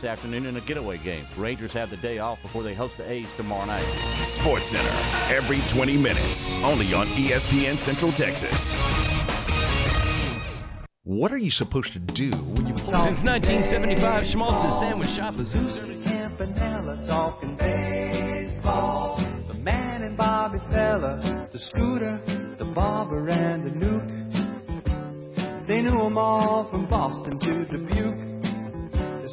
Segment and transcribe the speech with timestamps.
[0.00, 1.26] this afternoon in a getaway game.
[1.36, 3.84] Rangers have the day off before they host the A's tomorrow night.
[4.22, 4.88] Sports Center
[5.34, 8.72] every 20 minutes, only on ESPN Central Texas.
[11.02, 12.98] What are you supposed to do when you play?
[12.98, 16.02] Since 1975, Schmaltz's Sandwich Shop has been serving.
[16.02, 19.18] Campanella talking baseball.
[19.48, 22.20] The man and Bobby Feller, the scooter,
[22.58, 24.06] the barber and the Newk.
[25.66, 28.29] They knew knew 'em all from Boston to Dubuque,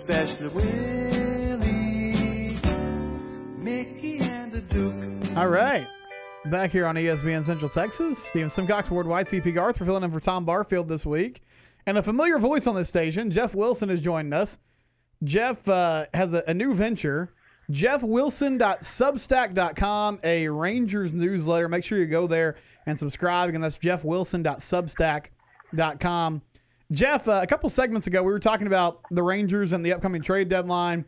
[0.00, 1.68] especially Willie,
[3.58, 5.36] Mickey, and the Duke.
[5.36, 5.86] All right.
[6.46, 9.80] Back here on ESPN Central Texas, Steven Simcox, Ward White, CP Garth.
[9.80, 11.42] We're filling in for Tom Barfield this week.
[11.86, 14.58] And a familiar voice on this station, Jeff Wilson, has joined us.
[15.24, 17.32] Jeff uh, has a, a new venture,
[17.72, 21.68] jeffwilson.substack.com, a Rangers newsletter.
[21.68, 22.54] Make sure you go there
[22.86, 23.48] and subscribe.
[23.48, 26.42] Again, that's jeffwilson.substack.com.
[26.92, 30.22] Jeff, uh, a couple segments ago, we were talking about the Rangers and the upcoming
[30.22, 31.04] trade deadline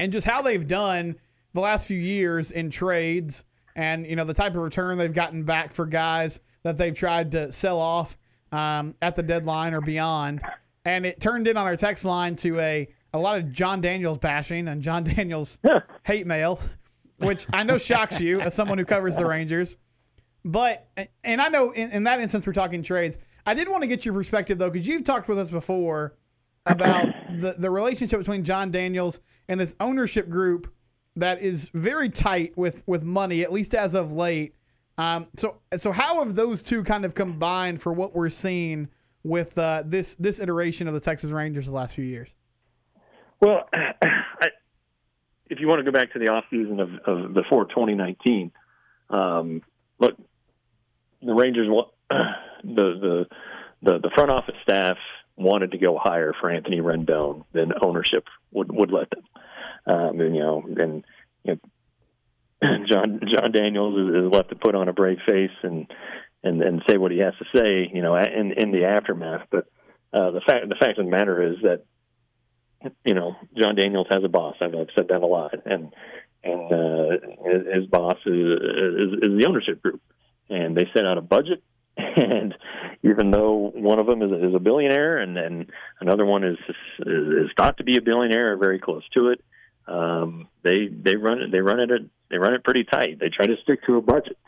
[0.00, 1.16] and just how they've done
[1.52, 3.44] the last few years in trades
[3.76, 7.30] and you know the type of return they've gotten back for guys that they've tried
[7.32, 8.16] to sell off
[8.52, 10.40] um, at the deadline or beyond.
[10.84, 14.18] And it turned in on our text line to a a lot of Jon Daniels
[14.18, 15.58] bashing and Jon Daniels
[16.04, 16.58] hate mail
[17.22, 19.76] which I know shocks you as someone who covers the Rangers.
[20.44, 20.88] But
[21.22, 24.04] and I know in, in that instance we're talking trades I did want to get
[24.04, 26.14] your perspective though because you've talked with us before
[26.66, 27.06] about
[27.38, 30.72] the, the relationship between Jon Daniels and this ownership group
[31.16, 34.54] that is very tight with, with money, at least as of late.
[34.98, 38.88] Um, so so how have those two kind of combined for what we're seeing
[39.24, 42.28] with uh, this this iteration of the Texas Rangers the last few years?
[43.40, 44.48] Well, I,
[45.48, 48.52] if you want to go back to the off season of, of before 2019,
[49.10, 49.62] um,
[49.98, 50.14] look,
[51.22, 51.88] the Rangers, wa-
[52.62, 53.26] the the
[53.82, 54.96] the the front office staff
[55.36, 59.24] wanted to go higher for Anthony Rendon than ownership would would let them.
[59.86, 61.04] Um, and you know, and
[61.44, 61.58] you
[62.62, 65.90] know, Jon Jon Daniels is, left to put on a brave face and
[66.42, 69.46] and and say what he has to say, you know, in in the aftermath.
[69.50, 69.66] But
[70.12, 71.84] uh, the fact the fact of the matter is that
[73.04, 74.56] you know Jon Daniels has a boss.
[74.60, 75.92] I've, I've said that a lot, and
[76.44, 80.00] and uh, his, his boss is, is is the ownership group,
[80.48, 81.62] and they set out a budget.
[81.96, 82.54] And
[83.02, 85.66] even though one of them is, is a billionaire, and then
[86.00, 86.56] another one is,
[87.00, 89.42] is thought to be a billionaire or very close to it,
[89.86, 91.90] um, they they run it they run it
[92.30, 93.18] they run it pretty tight.
[93.18, 94.38] They try to stick to a budget,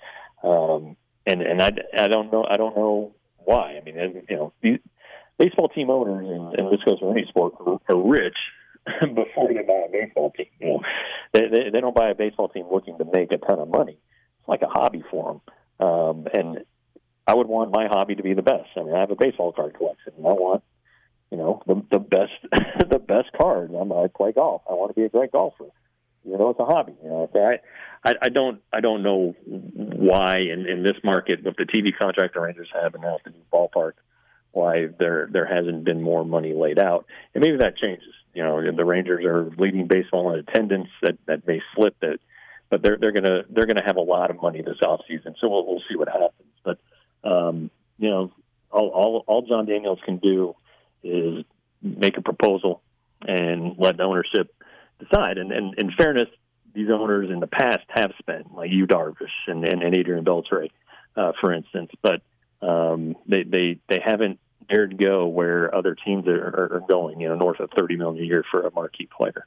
[0.43, 0.97] um,
[1.27, 3.77] and and I, I don't know I don't know why.
[3.77, 4.53] I mean, you know,
[5.39, 8.37] baseball team owners, and, and this goes for any sport, are, are rich
[9.01, 10.47] before they buy a baseball team.
[10.61, 10.81] You know,
[11.33, 13.99] they, they they don't buy a baseball team looking to make a ton of money.
[14.39, 15.41] It's like a hobby for
[15.79, 16.65] them, um, and
[17.27, 18.69] I would want my hobby to be the best.
[18.77, 20.63] I mean, I have a baseball card collection, and I want
[21.31, 22.33] you know the the best
[22.91, 23.71] the best card.
[23.75, 24.63] I'm, I play golf.
[24.69, 25.67] I want to be a great golfer.
[26.25, 26.95] You know, it's a hobby.
[27.03, 27.59] You know, so I,
[28.09, 32.35] I, I don't, I don't know why in, in this market with the TV contract
[32.35, 33.93] the Rangers have and now the new ballpark,
[34.53, 37.07] why there there hasn't been more money laid out.
[37.35, 38.15] And maybe that changes.
[38.33, 40.89] You know, the Rangers are leading baseball in attendance.
[41.03, 41.95] That that may slip.
[42.01, 42.21] That,
[42.71, 45.35] but they're they're gonna they're gonna have a lot of money this off season.
[45.41, 46.49] So we'll we'll see what happens.
[46.65, 46.79] But
[47.25, 48.33] um, Yu know,
[48.71, 50.55] all, all all Jon Daniels can do
[51.03, 51.45] is
[51.83, 52.83] make a proposal
[53.27, 54.55] and let the ownership
[54.99, 55.39] decide.
[55.39, 56.29] And, and in fairness,
[56.75, 60.71] these owners in the past have spent, like you, Darvish and, and, and Adrian Beltre,
[61.17, 62.23] uh, for instance, but
[62.61, 67.21] um, they, they they haven't dared go where other teams are, are going.
[67.21, 69.47] You know, north of thirty million a year for a marquee player.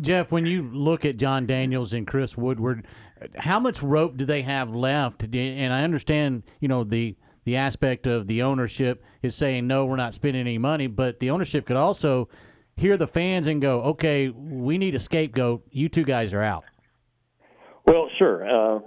[0.00, 2.86] Jeff, when you look at Jon Daniels and Chris Woodward,
[3.36, 5.24] how much rope do they have left?
[5.24, 9.96] And I understand, you know, the the aspect of the ownership is saying no, we're
[9.96, 12.28] not spending any money, but the ownership could also
[12.76, 15.64] hear the fans and go, okay, we need a scapegoat.
[15.70, 16.64] You two guys are out.
[17.86, 18.80] Well, sure, uh,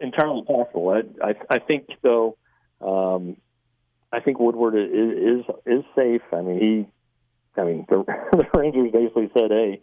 [0.00, 0.90] entirely possible.
[0.90, 2.36] I, I, I think though,
[2.80, 3.36] um,
[4.12, 6.22] I think Woodward is, is is safe.
[6.32, 6.60] I mean,
[7.56, 9.80] he, I mean, the, the Rangers basically said, hey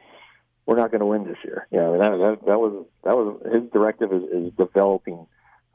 [0.65, 1.67] we're not going to win this year.
[1.71, 5.25] You know, that, that, that was that was his directive is, is developing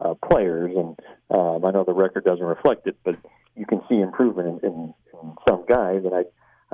[0.00, 0.98] uh, players, and
[1.31, 3.16] um, I know the record doesn't reflect it, but
[3.56, 6.25] you can see improvement in, in, in some guys, and I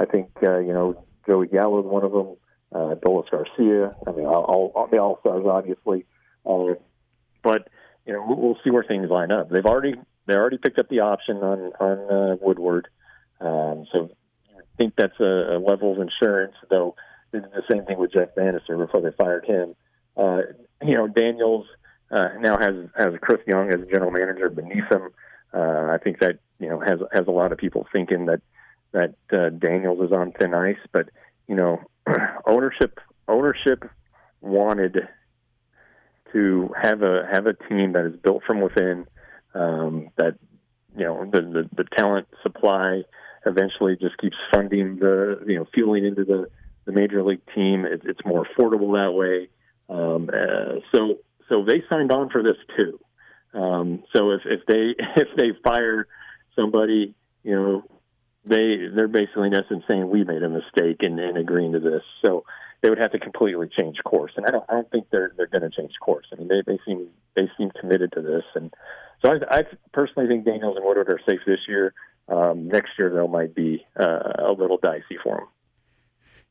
[0.00, 2.36] I think uh, you know Joey Gallo is one of them,
[2.72, 3.94] uh, Dolis Garcia.
[4.06, 6.06] I mean, all, all the all stars, obviously,
[6.46, 6.74] uh,
[7.42, 7.68] but
[8.06, 9.50] you know we'll, we'll see where things line up.
[9.50, 9.94] They've already
[10.26, 12.88] they already picked up the option on on uh, Woodward,
[13.40, 14.10] um, so
[14.56, 16.96] I think that's a, a level of insurance, though
[17.32, 19.74] did the same thing with Jeff Banister before they fired him.
[20.16, 20.40] Uh,
[20.82, 21.66] you know, Daniels
[22.10, 25.10] uh, now has has Chris Young as general manager beneath him.
[25.52, 28.40] Uh, I think that you know has has a lot of people thinking that
[28.92, 31.08] that uh, Daniels is on thin ice, but
[31.46, 31.80] you know,
[32.46, 32.98] ownership
[33.28, 33.84] ownership
[34.40, 35.08] wanted
[36.32, 39.06] to have a have a team that is built from within.
[39.52, 40.36] Um, that
[40.96, 43.02] you know the, the the talent supply
[43.46, 46.48] eventually just keeps funding the you know fueling into the
[46.84, 47.84] the major league team.
[47.84, 49.48] It, it's more affordable that way.
[49.88, 51.18] Um, uh, so
[51.48, 53.00] so they signed on for this too.
[53.52, 56.06] Um, so if, if they if they fire
[56.56, 57.84] somebody, you know,
[58.44, 62.02] they they're basically in essence saying we made a mistake in, in agreeing to this.
[62.24, 62.44] So
[62.82, 65.46] they would have to completely change course, and I don't I don't think they're they're
[65.46, 66.26] going to change course.
[66.32, 68.72] I mean they they seem they seem committed to this, and
[69.22, 69.62] so I, I
[69.92, 71.92] personally think Daniels and Woodward are safe this year.
[72.28, 75.48] Um, next year though might be uh, a little dicey for them.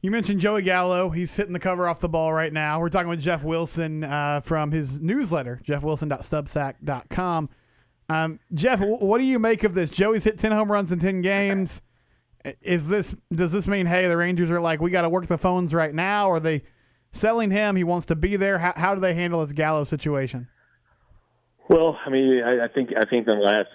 [0.01, 1.09] You mentioned Joey Gallo.
[1.09, 2.79] He's hitting the cover off the ball right now.
[2.79, 7.49] We're talking with Jeff Wilson uh, from his newsletter, jeffwilson.substack.com.
[8.07, 9.89] Um, Jeff, what do you make of this?
[9.91, 11.81] Joey's hit 10 home runs in 10 games.
[12.61, 15.37] Is this does this mean hey the Rangers are like we got to work the
[15.37, 16.31] phones right now?
[16.31, 16.63] Are they
[17.11, 17.75] selling him?
[17.75, 18.57] He wants to be there.
[18.57, 20.47] How, how do they handle this Gallo situation?
[21.67, 23.67] Well, I mean, I, I think I think in the last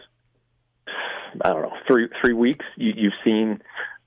[1.44, 3.60] I don't know three three weeks you, you've seen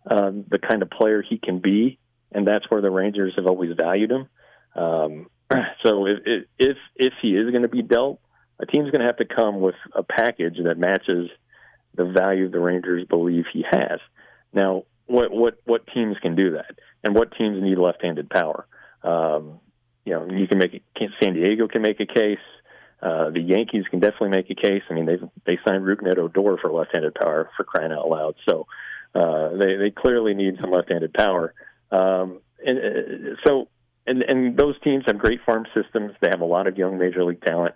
[0.09, 1.99] um, the kind of player he can be,
[2.31, 4.27] and that's where the Rangers have always valued him.
[4.75, 5.27] Um,
[5.85, 6.19] so if
[6.57, 8.19] if if he is going to be dealt,
[8.59, 11.29] a team's going to have to come with a package that matches
[11.95, 13.99] the value the Rangers believe he has.
[14.53, 18.67] Now, what what what teams can do that, and what teams need left-handed power?
[19.03, 19.59] Um,
[20.05, 20.83] you know, you can make it.
[21.21, 22.39] San Diego can make a case.
[23.01, 24.81] Uh, the Yankees can definitely make a case.
[24.89, 28.35] I mean, they they signed Rougned Odor for left-handed power for crying out loud.
[28.47, 28.67] So
[29.13, 31.53] uh, they they clearly need some left-handed power.
[31.91, 33.67] Um, and uh, so
[34.05, 36.13] and and those teams have great farm systems.
[36.21, 37.75] They have a lot of young major league talent.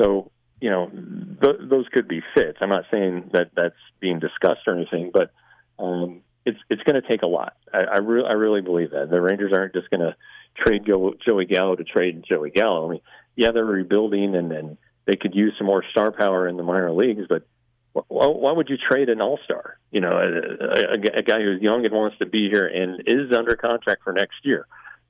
[0.00, 0.30] So
[0.60, 2.58] you know th- those could be fits.
[2.60, 5.32] I'm not saying that that's being discussed or anything, but
[5.78, 7.56] um, it's it's going to take a lot.
[7.72, 10.16] I I, re- I really believe that the Rangers aren't just going to
[10.56, 12.86] trade Joe, Joey Gallo to trade Joey Gallo.
[12.86, 13.00] I mean,
[13.36, 16.92] yeah, they're rebuilding and and they could use some more star power in the minor
[16.92, 17.46] leagues, but
[17.92, 19.78] why, why would you trade an all star?
[19.90, 23.36] You know, a, a, a guy who's young and wants to be here and is
[23.36, 24.66] under contract for next year.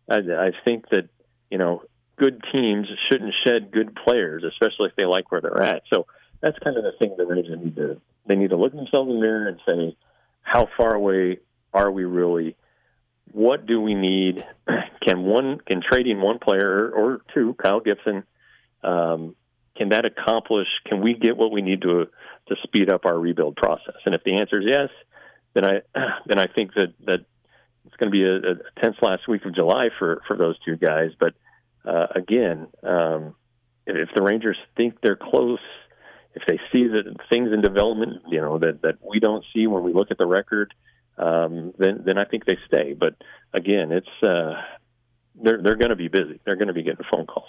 [0.08, 1.08] I, I think that
[1.50, 1.82] you know
[2.16, 5.82] good teams shouldn't shed good players, especially if they like where they're at.
[5.92, 6.06] So
[6.40, 9.16] that's kind of the thing that they need to they need to look themselves in
[9.16, 9.96] the mirror and say,
[10.42, 11.38] how far away
[11.72, 12.56] are we really?
[13.32, 14.44] What do we need?
[15.06, 18.22] Can one can trading one player or two, Kyle Gibson,
[18.84, 19.34] um,
[19.76, 20.68] can that accomplish?
[20.86, 22.06] Can we get what we need to
[22.48, 23.96] to speed up our rebuild process?
[24.04, 24.88] And if the answer is yes,
[25.54, 25.80] then I
[26.26, 27.20] then I think that that
[27.86, 30.76] it's going to be a, a tense last week of July for for those two
[30.76, 31.10] guys.
[31.18, 31.34] But
[31.84, 33.34] uh, again, um,
[33.86, 35.58] if the Rangers think they're close,
[36.34, 39.82] if they see that things in development, you know that that we don't see when
[39.82, 40.74] we look at the record,
[41.18, 42.92] um, then then I think they stay.
[42.92, 43.14] But
[43.52, 44.54] again, it's uh,
[45.42, 46.40] they're they're going to be busy.
[46.44, 47.48] They're going to be getting phone calls.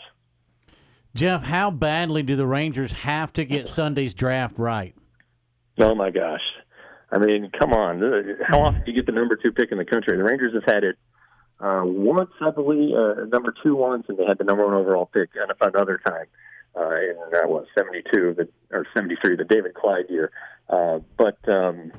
[1.15, 4.95] Jeff, how badly do the Rangers have to get Sunday's draft right?
[5.79, 6.41] Oh my gosh!
[7.11, 8.01] I mean, come on!
[8.45, 10.17] How often do you get the number two pick in the country?
[10.17, 10.95] The Rangers have had it
[11.59, 15.05] uh, once, I believe, uh, number two once, and they had the number one overall
[15.05, 15.29] pick
[15.61, 16.25] another time
[16.75, 18.35] uh, in that was seventy two,
[18.71, 20.31] or seventy three, the David Clyde year.
[20.69, 21.91] Uh, but um,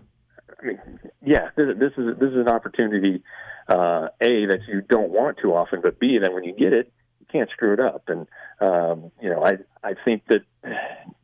[0.60, 0.78] I mean,
[1.24, 3.22] yeah, this, this is this is an opportunity.
[3.66, 6.92] Uh, a that you don't want too often, but B that when you get it,
[7.20, 8.02] you can't screw it up.
[8.08, 8.26] And
[8.60, 10.42] um, you know, I I think that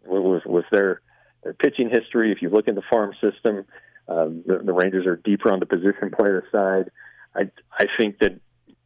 [0.05, 1.01] with with their
[1.43, 3.65] their pitching history, if you look in the farm system,
[4.09, 6.91] um, the, the Rangers are deeper on the position player side.
[7.35, 8.41] I I think that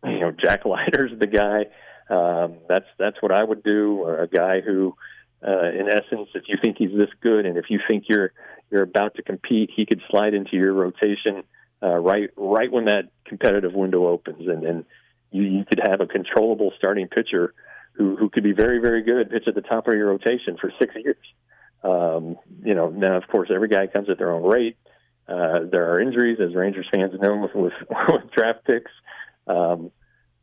[0.04, 1.66] you know Jack Leiter's the guy.
[2.10, 4.04] Um, that's that's what I would do.
[4.06, 4.94] A guy who,
[5.46, 8.32] uh, in essence, if you think he's this good, and if you think you're
[8.70, 11.44] you're about to compete, he could slide into your rotation
[11.82, 14.84] uh, right right when that competitive window opens, and then
[15.30, 17.54] you, you could have a controllable starting pitcher
[17.94, 20.72] who who could be very very good, pitch at the top of your rotation for
[20.78, 21.16] six years.
[21.82, 24.76] Um, you know, now of course every guy comes at their own rate.
[25.26, 27.54] Uh, there are injuries, as Rangers fans know, with,
[27.90, 28.90] with, with draft picks.
[29.46, 29.90] Um,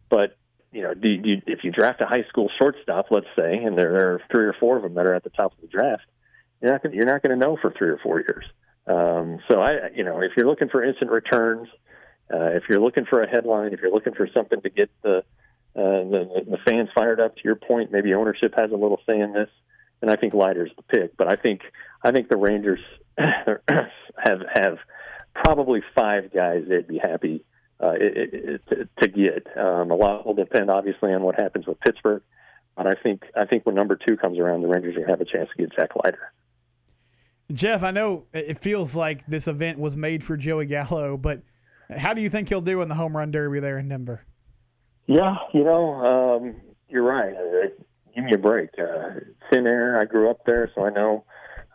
[0.09, 0.37] but
[0.71, 4.13] you know, do, do, if you draft a high school shortstop, let's say, and there,
[4.13, 6.03] are three or four of them that are at the top of the draft,
[6.61, 8.45] you're not gonna, you're not going to know for three or four years.
[8.87, 11.67] Um, so I, you know, if you're looking for instant returns,
[12.33, 15.23] uh, if you're looking for a headline, if you're looking for something to get the,
[15.75, 19.19] uh, the the fans fired up, to your point, maybe ownership has a little say
[19.19, 19.49] in this,
[20.01, 21.17] and I think Leiter's the pick.
[21.17, 21.61] But I think
[22.03, 22.79] I think the Rangers
[23.17, 24.77] have have
[25.33, 27.45] probably five guys they'd be happy
[27.81, 29.47] uh, it, it, to, to get.
[29.57, 32.21] Um, a lot will depend, obviously, on what happens with Pittsburgh.
[32.75, 35.25] But I think I think when number two comes around, the Rangers will have a
[35.25, 36.31] chance to get Jack Leiter.
[37.53, 41.41] Jeff, I know it feels like this event was made for Joey Gallo, but
[41.97, 44.25] How do you think he'll do in the home run derby there in Denver?
[45.11, 46.55] Yeah, you know, um,
[46.87, 47.35] you're right.
[47.35, 47.67] Uh,
[48.15, 48.69] give me a break.
[48.79, 49.19] Uh,
[49.51, 49.99] thin air.
[49.99, 51.25] I grew up there, so I know,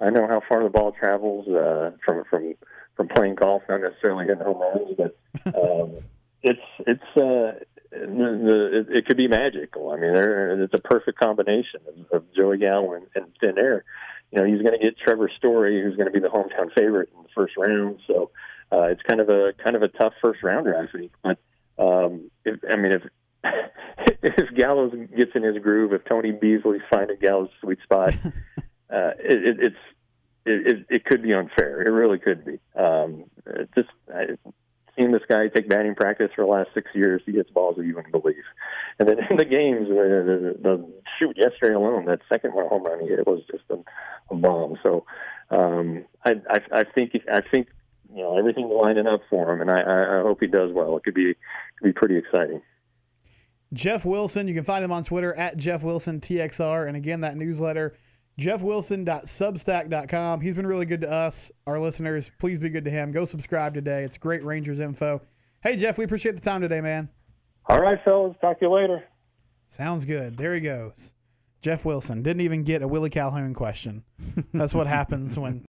[0.01, 2.55] I know how far the ball travels uh, from from
[2.97, 5.97] from playing golf, not necessarily hitting home runs, but um,
[6.43, 9.91] it's it's uh, the, the, it, could be magical.
[9.91, 13.85] I mean, there, it's a perfect combination of, of Joey Gallo and, and thin air.
[14.31, 17.11] You know, he's going to get Trevor Story, who's going to be the hometown favorite
[17.15, 18.01] in the first round.
[18.07, 18.31] So
[18.73, 21.13] uh, it's kind of a kind of a tough first rounder, I think.
[21.23, 21.39] But
[21.79, 23.03] um, if, I mean, if
[24.23, 28.15] if Gallo's gets in his groove, if Tony Beasley's finding Gallo's sweet spot,
[28.91, 29.77] uh, it, it, it's
[30.47, 31.83] it, it, could be unfair.
[31.83, 32.59] It really could be.
[32.77, 34.37] Um, it just I,
[34.97, 37.23] seen this guy take batting practice for the last six years.
[37.27, 38.45] He hits balls that you wouldn't believe.
[38.99, 42.85] And then in the games, the, the, the shoot yesterday alone, that second one home
[42.85, 43.79] run he hit was just a,
[44.31, 44.77] a bomb.
[44.83, 45.05] So
[45.51, 47.69] um, I, I, I think I think
[48.15, 50.97] you know everything's lining up for him, and I, I hope he does well.
[50.97, 51.35] It could be
[51.79, 52.63] could be pretty exciting.
[53.73, 57.37] Jeff Wilson, you can find him on Twitter at Jeff Wilson TXR, and again that
[57.37, 57.97] newsletter
[58.41, 60.41] jeffwilson.substack.com.
[60.41, 62.31] He's been really good to us, our listeners.
[62.39, 63.13] Please be good to him.
[63.13, 64.03] Go subscribe today.
[64.03, 65.23] It's great Rangers info.
[65.63, 67.09] Hey, Jeff, we appreciate the time today, man.
[67.67, 68.37] All right, fellas.
[68.41, 69.05] Talk to you later.
[69.71, 70.37] Sounds good.
[70.37, 71.13] There he goes.
[71.63, 74.05] Jeff Wilson didn't even get a Willie Calhoun question.
[74.55, 75.65] That's what happens when